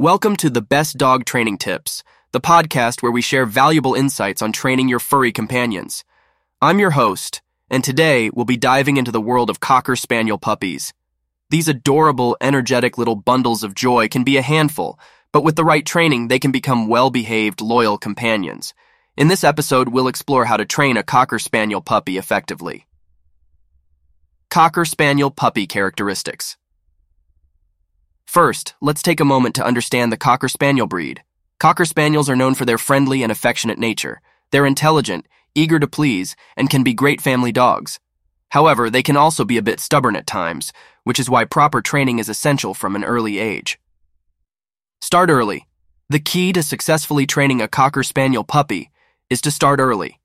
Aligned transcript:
Welcome 0.00 0.36
to 0.36 0.48
the 0.48 0.62
Best 0.62 0.96
Dog 0.96 1.26
Training 1.26 1.58
Tips, 1.58 2.02
the 2.32 2.40
podcast 2.40 3.02
where 3.02 3.12
we 3.12 3.20
share 3.20 3.44
valuable 3.44 3.92
insights 3.92 4.40
on 4.40 4.50
training 4.50 4.88
your 4.88 4.98
furry 4.98 5.30
companions. 5.30 6.04
I'm 6.62 6.78
your 6.78 6.92
host, 6.92 7.42
and 7.68 7.84
today 7.84 8.30
we'll 8.30 8.46
be 8.46 8.56
diving 8.56 8.96
into 8.96 9.12
the 9.12 9.20
world 9.20 9.50
of 9.50 9.60
Cocker 9.60 9.96
Spaniel 9.96 10.38
puppies. 10.38 10.94
These 11.50 11.68
adorable, 11.68 12.34
energetic 12.40 12.96
little 12.96 13.14
bundles 13.14 13.62
of 13.62 13.74
joy 13.74 14.08
can 14.08 14.24
be 14.24 14.38
a 14.38 14.40
handful, 14.40 14.98
but 15.32 15.44
with 15.44 15.56
the 15.56 15.66
right 15.66 15.84
training, 15.84 16.28
they 16.28 16.38
can 16.38 16.50
become 16.50 16.88
well 16.88 17.10
behaved, 17.10 17.60
loyal 17.60 17.98
companions. 17.98 18.72
In 19.18 19.28
this 19.28 19.44
episode, 19.44 19.90
we'll 19.90 20.08
explore 20.08 20.46
how 20.46 20.56
to 20.56 20.64
train 20.64 20.96
a 20.96 21.02
Cocker 21.02 21.38
Spaniel 21.38 21.82
puppy 21.82 22.16
effectively. 22.16 22.86
Cocker 24.48 24.86
Spaniel 24.86 25.30
puppy 25.30 25.66
characteristics. 25.66 26.56
First, 28.30 28.76
let's 28.80 29.02
take 29.02 29.18
a 29.18 29.24
moment 29.24 29.56
to 29.56 29.66
understand 29.66 30.12
the 30.12 30.16
Cocker 30.16 30.46
Spaniel 30.46 30.86
breed. 30.86 31.24
Cocker 31.58 31.84
Spaniels 31.84 32.30
are 32.30 32.36
known 32.36 32.54
for 32.54 32.64
their 32.64 32.78
friendly 32.78 33.24
and 33.24 33.32
affectionate 33.32 33.76
nature. 33.76 34.22
They're 34.52 34.66
intelligent, 34.66 35.26
eager 35.56 35.80
to 35.80 35.88
please, 35.88 36.36
and 36.56 36.70
can 36.70 36.84
be 36.84 36.94
great 36.94 37.20
family 37.20 37.50
dogs. 37.50 37.98
However, 38.50 38.88
they 38.88 39.02
can 39.02 39.16
also 39.16 39.44
be 39.44 39.58
a 39.58 39.62
bit 39.62 39.80
stubborn 39.80 40.14
at 40.14 40.28
times, 40.28 40.72
which 41.02 41.18
is 41.18 41.28
why 41.28 41.44
proper 41.44 41.82
training 41.82 42.20
is 42.20 42.28
essential 42.28 42.72
from 42.72 42.94
an 42.94 43.02
early 43.02 43.40
age. 43.40 43.80
Start 45.00 45.28
early. 45.28 45.66
The 46.08 46.20
key 46.20 46.52
to 46.52 46.62
successfully 46.62 47.26
training 47.26 47.60
a 47.60 47.66
Cocker 47.66 48.04
Spaniel 48.04 48.44
puppy 48.44 48.92
is 49.28 49.40
to 49.40 49.50
start 49.50 49.80
early. 49.80 50.20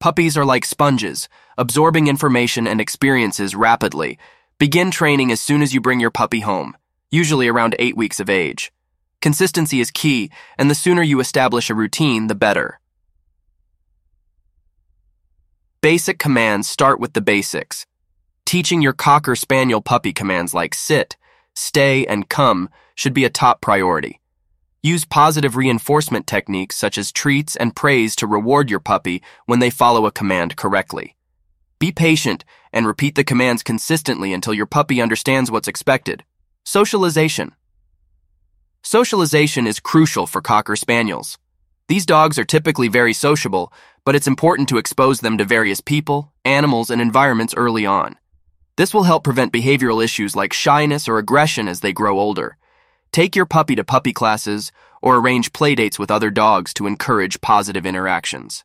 Puppies 0.00 0.36
are 0.36 0.44
like 0.44 0.64
sponges, 0.64 1.28
absorbing 1.56 2.08
information 2.08 2.66
and 2.66 2.80
experiences 2.80 3.54
rapidly. 3.54 4.18
Begin 4.58 4.90
training 4.90 5.30
as 5.30 5.40
soon 5.40 5.62
as 5.62 5.72
you 5.72 5.80
bring 5.80 6.00
your 6.00 6.10
puppy 6.10 6.40
home 6.40 6.74
usually 7.10 7.48
around 7.48 7.74
eight 7.78 7.96
weeks 7.96 8.20
of 8.20 8.30
age. 8.30 8.72
Consistency 9.20 9.80
is 9.80 9.90
key, 9.90 10.30
and 10.56 10.70
the 10.70 10.74
sooner 10.74 11.02
you 11.02 11.20
establish 11.20 11.70
a 11.70 11.74
routine, 11.74 12.28
the 12.28 12.34
better. 12.34 12.80
Basic 15.80 16.18
commands 16.18 16.68
start 16.68 17.00
with 17.00 17.12
the 17.12 17.20
basics. 17.20 17.86
Teaching 18.44 18.82
your 18.82 18.92
Cocker 18.92 19.36
Spaniel 19.36 19.80
puppy 19.80 20.12
commands 20.12 20.54
like 20.54 20.74
sit, 20.74 21.16
stay, 21.54 22.06
and 22.06 22.28
come 22.28 22.68
should 22.94 23.14
be 23.14 23.24
a 23.24 23.30
top 23.30 23.60
priority. 23.60 24.20
Use 24.82 25.04
positive 25.04 25.56
reinforcement 25.56 26.26
techniques 26.26 26.76
such 26.76 26.98
as 26.98 27.12
treats 27.12 27.56
and 27.56 27.76
praise 27.76 28.14
to 28.16 28.26
reward 28.26 28.70
your 28.70 28.80
puppy 28.80 29.22
when 29.46 29.58
they 29.58 29.70
follow 29.70 30.06
a 30.06 30.12
command 30.12 30.56
correctly. 30.56 31.16
Be 31.78 31.92
patient 31.92 32.44
and 32.72 32.86
repeat 32.86 33.14
the 33.14 33.24
commands 33.24 33.62
consistently 33.62 34.32
until 34.32 34.54
your 34.54 34.66
puppy 34.66 35.00
understands 35.00 35.50
what's 35.50 35.68
expected. 35.68 36.24
Socialization. 36.70 37.54
Socialization 38.82 39.66
is 39.66 39.80
crucial 39.80 40.26
for 40.26 40.42
Cocker 40.42 40.76
Spaniels. 40.76 41.38
These 41.88 42.04
dogs 42.04 42.38
are 42.38 42.44
typically 42.44 42.88
very 42.88 43.14
sociable, 43.14 43.72
but 44.04 44.14
it's 44.14 44.26
important 44.26 44.68
to 44.68 44.76
expose 44.76 45.20
them 45.20 45.38
to 45.38 45.46
various 45.46 45.80
people, 45.80 46.30
animals, 46.44 46.90
and 46.90 47.00
environments 47.00 47.54
early 47.56 47.86
on. 47.86 48.16
This 48.76 48.92
will 48.92 49.04
help 49.04 49.24
prevent 49.24 49.50
behavioral 49.50 50.04
issues 50.04 50.36
like 50.36 50.52
shyness 50.52 51.08
or 51.08 51.16
aggression 51.16 51.68
as 51.68 51.80
they 51.80 51.94
grow 51.94 52.20
older. 52.20 52.58
Take 53.12 53.34
your 53.34 53.46
puppy 53.46 53.74
to 53.74 53.82
puppy 53.82 54.12
classes 54.12 54.70
or 55.00 55.16
arrange 55.16 55.54
playdates 55.54 55.98
with 55.98 56.10
other 56.10 56.30
dogs 56.30 56.74
to 56.74 56.86
encourage 56.86 57.40
positive 57.40 57.86
interactions. 57.86 58.62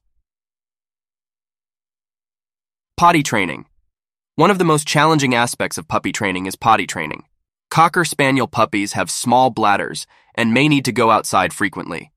Potty 2.98 3.24
training. 3.24 3.64
One 4.36 4.52
of 4.52 4.58
the 4.58 4.66
most 4.66 4.86
challenging 4.86 5.34
aspects 5.34 5.78
of 5.78 5.88
puppy 5.88 6.12
training 6.12 6.48
is 6.48 6.58
potty 6.58 6.86
training. 6.86 7.24
Cocker 7.74 8.06
Spaniel 8.06 8.46
puppies 8.46 8.94
have 8.94 9.10
small 9.10 9.50
bladders 9.50 10.06
and 10.36 10.54
may 10.54 10.68
need 10.68 10.86
to 10.86 10.92
go 10.92 11.10
outside 11.10 11.52
frequently. 11.52 12.12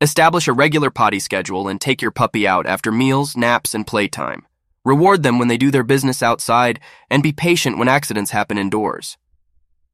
Establish 0.00 0.46
a 0.46 0.52
regular 0.52 0.88
potty 0.88 1.18
schedule 1.18 1.66
and 1.66 1.80
take 1.80 2.00
your 2.00 2.12
puppy 2.12 2.46
out 2.46 2.64
after 2.64 2.92
meals, 2.92 3.36
naps, 3.36 3.74
and 3.74 3.84
playtime. 3.84 4.46
Reward 4.84 5.24
them 5.24 5.40
when 5.40 5.48
they 5.48 5.56
do 5.56 5.72
their 5.72 5.82
business 5.82 6.22
outside 6.22 6.78
and 7.10 7.24
be 7.24 7.32
patient 7.32 7.76
when 7.76 7.88
accidents 7.88 8.30
happen 8.30 8.56
indoors. 8.56 9.18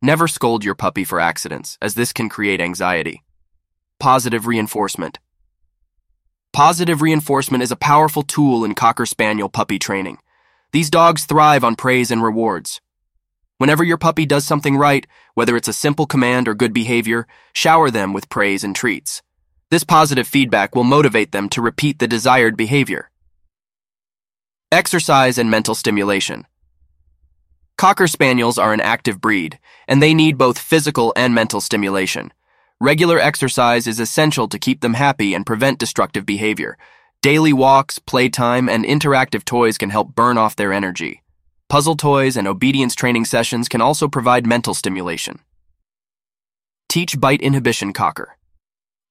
Never 0.03 0.29
scold 0.29 0.67
your 0.67 0.75
puppy 0.75 1.03
for 1.03 1.19
accidents, 1.19 1.79
as 1.81 1.95
this 1.95 2.13
can 2.13 2.29
create 2.29 2.61
anxiety. 2.61 3.25
Positive 3.99 4.47
reinforcement. 4.47 5.19
Positive 6.53 7.01
reinforcement 7.01 7.63
is 7.63 7.73
a 7.73 7.77
powerful 7.77 8.23
tool 8.23 8.67
in 8.67 8.75
Cocker 8.75 9.07
Spaniel 9.07 9.49
puppy 9.49 9.79
training. 9.79 10.19
These 10.73 10.91
dogs 10.91 11.25
thrive 11.25 11.65
on 11.65 11.75
praise 11.75 12.11
and 12.11 12.23
rewards. 12.23 12.83
Whenever 13.59 13.83
your 13.83 13.97
puppy 13.97 14.27
does 14.27 14.45
something 14.45 14.77
right, 14.77 15.07
whether 15.35 15.57
it's 15.57 15.69
a 15.69 15.73
simple 15.73 16.07
command 16.07 16.47
or 16.47 16.55
good 16.55 16.75
behavior, 16.75 17.27
shower 17.55 17.91
them 17.91 18.13
with 18.13 18.29
praise 18.29 18.63
and 18.63 18.77
treats. 18.77 19.23
This 19.71 19.83
positive 19.83 20.29
feedback 20.29 20.75
will 20.75 20.85
motivate 20.85 21.33
them 21.33 21.49
to 21.51 21.63
repeat 21.63 21.99
the 21.99 22.07
desired 22.07 22.57
behavior. 22.57 23.11
Exercise 24.71 25.39
and 25.39 25.51
mental 25.51 25.75
stimulation. 25.75 26.47
Cocker 27.79 28.07
Spaniels 28.07 28.59
are 28.59 28.73
an 28.73 28.81
active 28.81 29.21
breed, 29.21 29.59
and 29.89 30.03
they 30.03 30.13
need 30.13 30.37
both 30.37 30.59
physical 30.59 31.13
and 31.17 31.35
mental 31.35 31.61
stimulation. 31.61 32.33
Regular 32.81 33.19
exercise 33.19 33.87
is 33.87 33.99
essential 33.99 34.49
to 34.49 34.59
keep 34.59 34.83
them 34.83 34.95
happy 34.95 35.35
and 35.35 35.47
prevent 35.47 35.79
destructive 35.79 36.27
behavior. 36.27 36.77
Daily 37.23 37.53
walks, 37.53 37.99
playtime, 37.99 38.69
and 38.69 38.85
interactive 38.85 39.45
toys 39.45 39.79
can 39.79 39.91
help 39.91 40.15
burn 40.15 40.37
off 40.37 40.57
their 40.57 40.73
energy. 40.73 41.23
Puzzle 41.69 41.97
toys 41.97 42.37
and 42.37 42.47
obedience 42.47 42.95
training 42.95 43.25
sessions 43.25 43.69
can 43.69 43.81
also 43.81 44.07
provide 44.07 44.47
mental 44.47 44.73
stimulation. 44.73 45.41
Teach 46.89 47.19
bite 47.19 47.41
inhibition 47.41 47.93
cocker. 47.93 48.37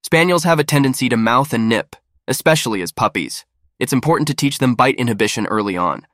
Spaniels 0.04 0.46
have 0.46 0.58
a 0.58 0.64
tendency 0.64 1.10
to 1.10 1.18
mouth 1.18 1.52
and 1.52 1.68
nip, 1.68 1.98
especially 2.30 2.82
as 2.82 2.94
puppies. 2.94 3.44
It's 3.78 3.92
important 3.92 4.30
to 4.30 4.34
teach 4.34 4.60
them 4.60 4.74
bite 4.74 4.96
inhibition 4.96 5.46
early 5.48 5.76
on. 5.76 6.08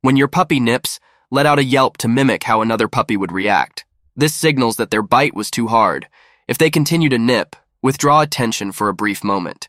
When 0.00 0.16
your 0.16 0.26
puppy 0.26 0.58
nips, 0.58 0.98
let 1.30 1.46
out 1.46 1.60
a 1.60 1.64
yelp 1.64 1.98
to 1.98 2.08
mimic 2.08 2.42
how 2.42 2.62
another 2.62 2.88
puppy 2.88 3.16
would 3.16 3.30
react. 3.30 3.84
This 4.16 4.34
signals 4.34 4.74
that 4.76 4.90
their 4.90 5.02
bite 5.02 5.34
was 5.34 5.52
too 5.52 5.68
hard. 5.68 6.08
If 6.48 6.58
they 6.58 6.70
continue 6.70 7.08
to 7.10 7.18
nip, 7.18 7.54
withdraw 7.80 8.22
attention 8.22 8.72
for 8.72 8.88
a 8.88 8.94
brief 8.94 9.22
moment. 9.22 9.68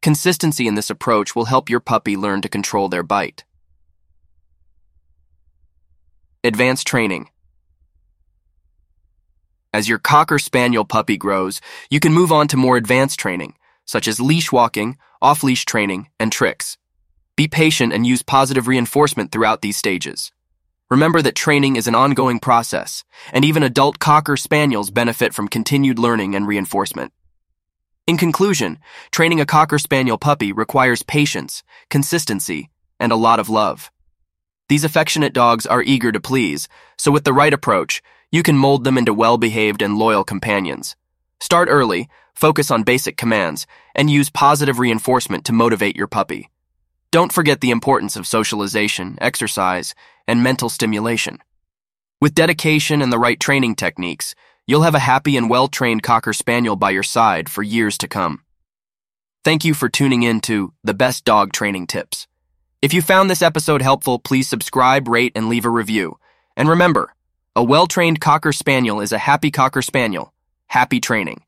Consistency 0.00 0.68
in 0.68 0.76
this 0.76 0.90
approach 0.90 1.34
will 1.34 1.46
help 1.46 1.68
your 1.68 1.80
puppy 1.80 2.16
learn 2.16 2.40
to 2.42 2.48
control 2.48 2.88
their 2.88 3.02
bite. 3.02 3.42
Advanced 6.50 6.88
training. 6.88 7.28
As 9.72 9.88
your 9.88 10.00
Cocker 10.00 10.40
Spaniel 10.40 10.84
puppy 10.84 11.16
grows, 11.16 11.60
you 11.90 12.00
can 12.00 12.12
move 12.12 12.32
on 12.32 12.48
to 12.48 12.56
more 12.56 12.76
advanced 12.76 13.20
training, 13.20 13.54
such 13.84 14.08
as 14.08 14.20
leash 14.20 14.50
walking, 14.50 14.98
off 15.22 15.44
leash 15.44 15.64
training, 15.64 16.08
and 16.18 16.32
tricks. 16.32 16.76
Be 17.36 17.46
patient 17.46 17.92
and 17.92 18.04
use 18.04 18.22
positive 18.22 18.66
reinforcement 18.66 19.30
throughout 19.30 19.62
these 19.62 19.76
stages. 19.76 20.32
Remember 20.90 21.22
that 21.22 21.36
training 21.36 21.76
is 21.76 21.86
an 21.86 21.94
ongoing 21.94 22.40
process, 22.40 23.04
and 23.32 23.44
even 23.44 23.62
adult 23.62 24.00
Cocker 24.00 24.36
Spaniels 24.36 24.90
benefit 24.90 25.32
from 25.32 25.46
continued 25.46 26.00
learning 26.00 26.34
and 26.34 26.48
reinforcement. 26.48 27.12
In 28.08 28.16
conclusion, 28.16 28.80
training 29.12 29.40
a 29.40 29.46
Cocker 29.46 29.78
Spaniel 29.78 30.18
puppy 30.18 30.50
requires 30.50 31.04
patience, 31.04 31.62
consistency, 31.90 32.70
and 32.98 33.12
a 33.12 33.22
lot 33.28 33.38
of 33.38 33.48
love. 33.48 33.92
These 34.70 34.84
affectionate 34.84 35.32
dogs 35.32 35.66
are 35.66 35.82
eager 35.82 36.12
to 36.12 36.20
please, 36.20 36.68
so 36.96 37.10
with 37.10 37.24
the 37.24 37.32
right 37.32 37.52
approach, 37.52 38.00
you 38.30 38.44
can 38.44 38.56
mold 38.56 38.84
them 38.84 38.96
into 38.96 39.12
well-behaved 39.12 39.82
and 39.82 39.98
loyal 39.98 40.22
companions. 40.22 40.94
Start 41.40 41.66
early, 41.68 42.08
focus 42.34 42.70
on 42.70 42.84
basic 42.84 43.16
commands, 43.16 43.66
and 43.96 44.08
use 44.08 44.30
positive 44.30 44.78
reinforcement 44.78 45.44
to 45.46 45.52
motivate 45.52 45.96
your 45.96 46.06
puppy. 46.06 46.50
Don't 47.10 47.32
forget 47.32 47.60
the 47.60 47.72
importance 47.72 48.14
of 48.14 48.28
socialization, 48.28 49.18
exercise, 49.20 49.92
and 50.28 50.40
mental 50.40 50.68
stimulation. 50.68 51.38
With 52.20 52.36
dedication 52.36 53.02
and 53.02 53.12
the 53.12 53.18
right 53.18 53.40
training 53.40 53.74
techniques, 53.74 54.36
you'll 54.68 54.82
have 54.82 54.94
a 54.94 55.00
happy 55.00 55.36
and 55.36 55.50
well-trained 55.50 56.04
Cocker 56.04 56.32
Spaniel 56.32 56.76
by 56.76 56.90
your 56.90 57.02
side 57.02 57.48
for 57.48 57.64
years 57.64 57.98
to 57.98 58.06
come. 58.06 58.44
Thank 59.42 59.64
you 59.64 59.74
for 59.74 59.88
tuning 59.88 60.22
in 60.22 60.38
to 60.42 60.74
The 60.84 60.94
Best 60.94 61.24
Dog 61.24 61.52
Training 61.52 61.88
Tips. 61.88 62.28
If 62.82 62.94
you 62.94 63.02
found 63.02 63.28
this 63.28 63.42
episode 63.42 63.82
helpful, 63.82 64.18
please 64.18 64.48
subscribe, 64.48 65.06
rate, 65.06 65.32
and 65.34 65.50
leave 65.50 65.66
a 65.66 65.70
review. 65.70 66.18
And 66.56 66.66
remember, 66.66 67.14
a 67.54 67.62
well-trained 67.62 68.22
Cocker 68.22 68.52
Spaniel 68.52 69.02
is 69.02 69.12
a 69.12 69.18
happy 69.18 69.50
Cocker 69.50 69.82
Spaniel. 69.82 70.32
Happy 70.66 70.98
training. 70.98 71.42